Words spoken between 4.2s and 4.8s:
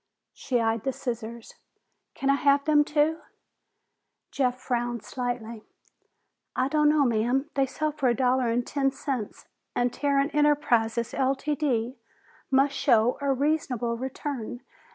Jeff